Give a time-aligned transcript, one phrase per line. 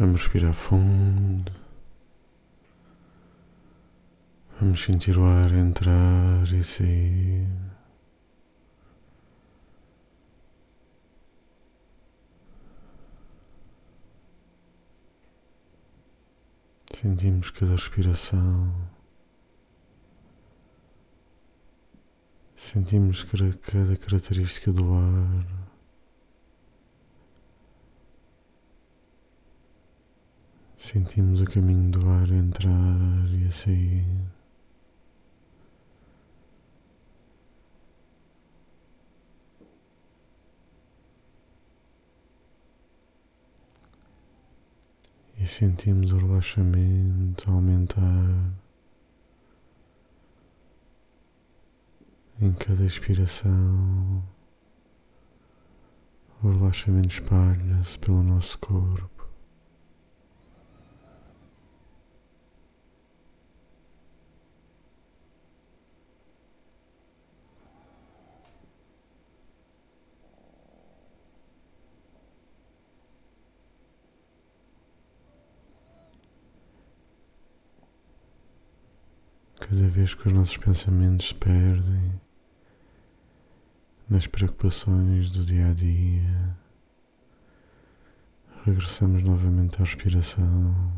[0.00, 1.52] Vamos respirar fundo.
[4.58, 7.46] Vamos sentir o ar entrar e sair.
[16.94, 18.72] Sentimos cada respiração.
[22.56, 25.59] Sentimos cada, característica do ar.
[30.92, 32.72] Sentimos o caminho do ar entrar
[33.30, 34.04] e a sair.
[45.38, 48.52] E sentimos o relaxamento aumentar
[52.40, 54.24] em cada expiração.
[56.42, 59.19] O relaxamento espalha-se pelo nosso corpo.
[79.70, 82.20] Cada vez que os nossos pensamentos se perdem
[84.08, 86.58] nas preocupações do dia a dia,
[88.64, 90.92] regressamos novamente à respiração.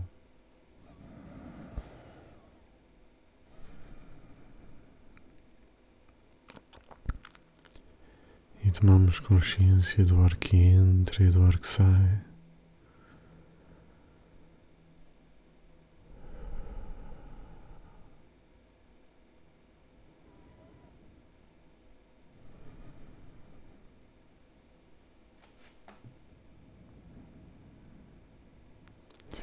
[8.64, 12.31] E tomamos consciência do ar que entra e do ar que sai.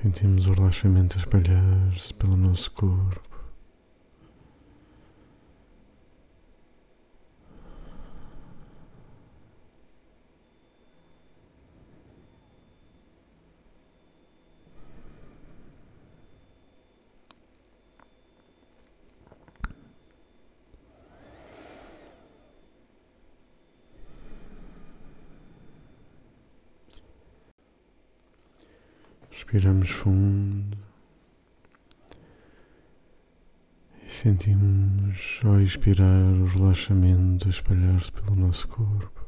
[0.02, 3.29] Sentimos o relaxamento espalhar-se pelo nosso corpo.
[29.40, 30.78] Respiramos fundo
[34.06, 39.26] e sentimos ao expirar o relaxamento a espalhar-se pelo nosso corpo.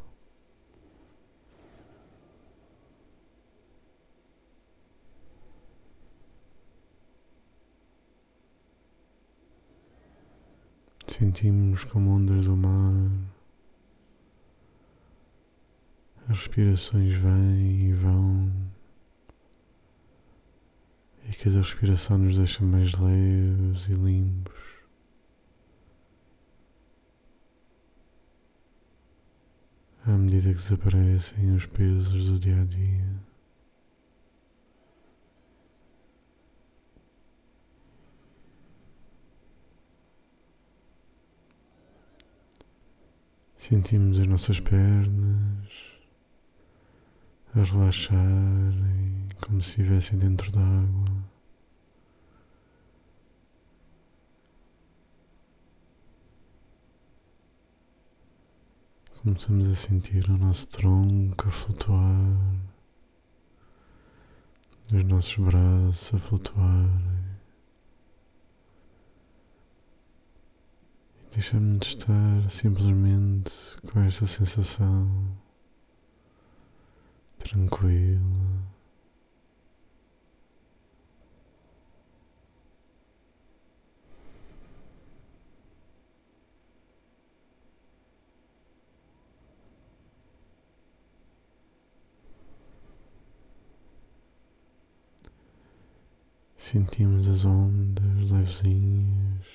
[11.07, 13.11] Sentimos como ondas do mar,
[16.27, 18.20] as respirações vêm e vão.
[21.41, 24.53] E cada respiração nos deixa mais leves e limpos.
[30.05, 33.09] À medida que desaparecem os pesos do dia a dia.
[43.57, 45.91] Sentimos as nossas pernas
[47.55, 51.10] a relaxarem como se estivessem dentro d'água.
[59.23, 62.25] Começamos a sentir o nosso tronco a flutuar,
[64.91, 67.29] os nossos braços a flutuarem.
[71.27, 73.51] E deixamos de estar simplesmente
[73.91, 75.37] com esta sensação
[77.37, 78.50] tranquila.
[96.61, 99.47] Sentimos as ondas levezinhas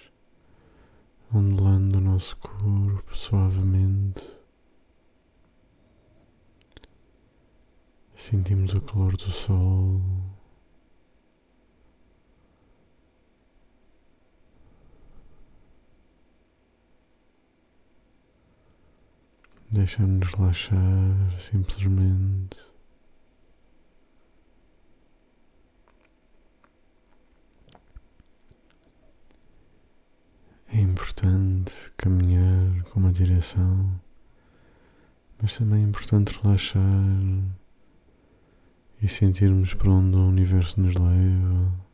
[1.33, 4.29] ondulando o nosso corpo suavemente.
[8.13, 10.03] Sentimos o calor do sol.
[19.71, 22.76] Deixamos-nos relaxar simplesmente.
[30.77, 33.99] É importante caminhar com uma direção,
[35.41, 36.83] mas também é importante relaxar
[39.01, 41.86] e sentirmos para onde o universo nos leva.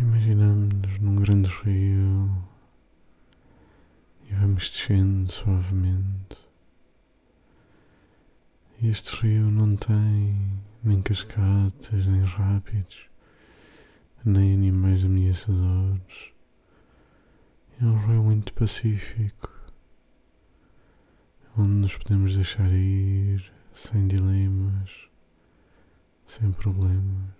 [0.00, 2.42] Imaginamos-nos num grande rio
[4.26, 6.38] e vamos descendo suavemente.
[8.80, 13.10] E este rio não tem nem cascatas, nem rápidos,
[14.24, 16.32] nem animais ameaçadores.
[17.78, 19.52] É um rio muito pacífico,
[21.58, 25.10] onde nos podemos deixar ir sem dilemas,
[26.26, 27.39] sem problemas.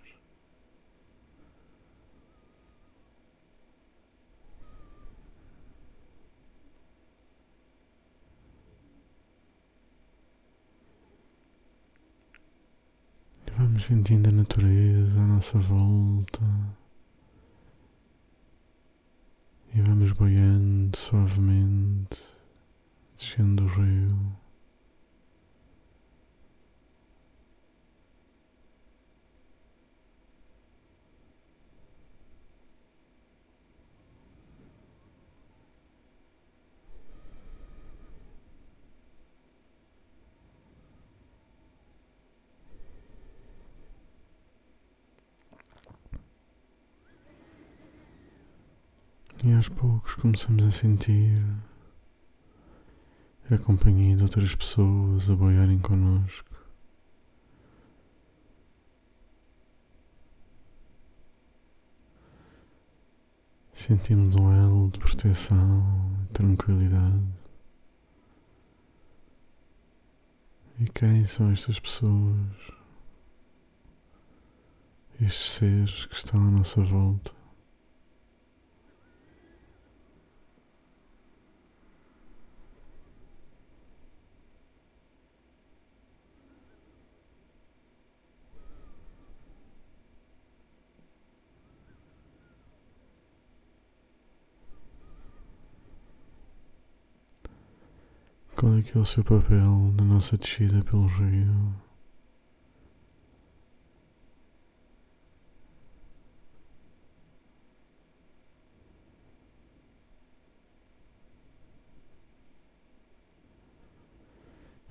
[13.81, 16.39] Vamos sentindo a natureza à nossa volta
[19.73, 22.19] e vamos boiando suavemente,
[23.17, 24.37] descendo o rio.
[49.43, 51.43] E aos poucos começamos a sentir
[53.49, 56.47] a companhia de outras pessoas a boiarem connosco.
[63.73, 67.25] Sentimos um elo de proteção e tranquilidade.
[70.79, 72.37] E quem são estas pessoas?
[75.19, 77.40] Estes seres que estão à nossa volta?
[98.61, 101.73] Qual é que é o seu papel na nossa descida pelo rio?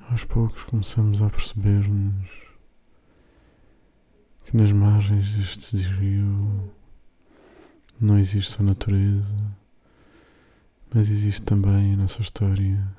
[0.00, 2.28] Aos poucos começamos a perceber-nos
[4.46, 6.74] que nas margens deste rio
[8.00, 9.56] não existe só natureza,
[10.92, 12.98] mas existe também a nossa história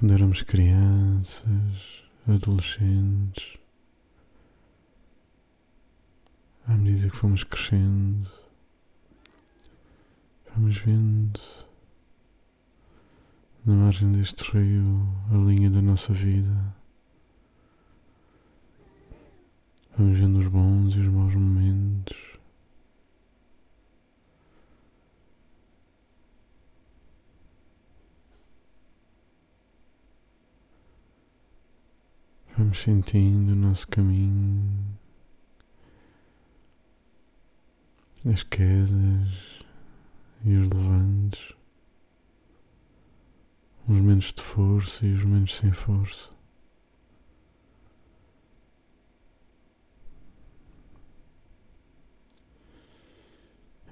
[0.00, 3.58] quando éramos crianças, adolescentes,
[6.66, 8.26] à medida que fomos crescendo,
[10.54, 11.38] vamos vendo
[13.66, 16.74] na margem deste rio a linha da nossa vida.
[19.98, 21.79] Vamos vendo os bons e os maus momentos.
[32.70, 34.96] Vamos sentindo o nosso caminho,
[38.32, 39.58] as quedas
[40.44, 41.52] e os levantes,
[43.88, 46.30] os momentos de força e os momentos sem força.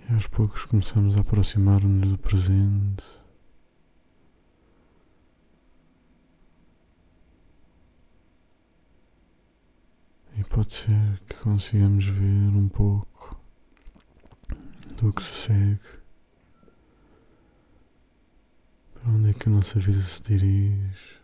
[0.09, 3.28] E aos poucos começamos a aproximar-nos do presente.
[10.59, 13.41] Pode ser que consigamos ver um pouco
[14.97, 15.79] do que se segue,
[18.93, 21.21] para onde é que a nossa vida se dirige,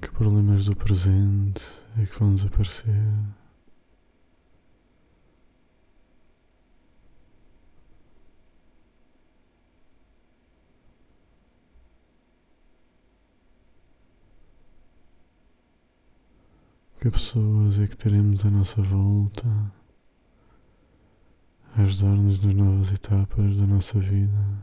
[0.00, 1.64] que problemas do presente
[1.98, 2.94] é que vão desaparecer.
[17.00, 19.48] Que pessoas é que teremos à nossa volta
[21.74, 24.62] a ajudar-nos nas novas etapas da nossa vida?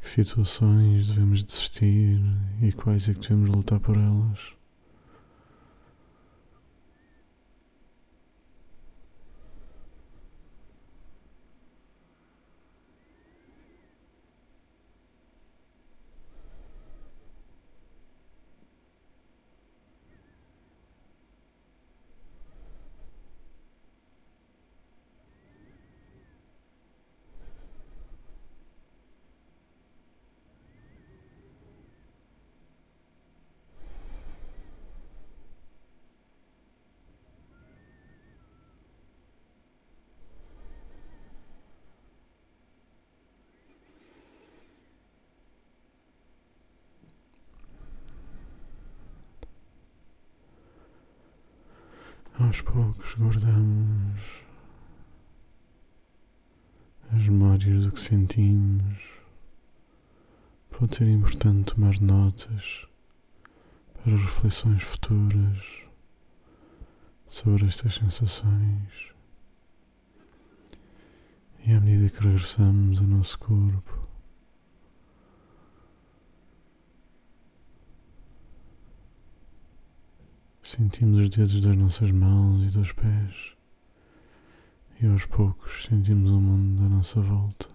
[0.00, 2.18] Que situações devemos desistir
[2.62, 4.61] e quais é que devemos lutar por elas?
[52.38, 54.42] Aos poucos guardamos
[57.12, 58.98] as memórias do que sentimos.
[60.70, 62.86] Pode ser importante tomar notas
[63.94, 65.82] para reflexões futuras
[67.28, 69.12] sobre estas sensações.
[71.66, 74.01] E à medida que regressamos ao nosso corpo,
[80.74, 83.52] Sentimos os dedos das nossas mãos e dos pés,
[85.02, 87.68] e aos poucos sentimos o mundo à nossa volta.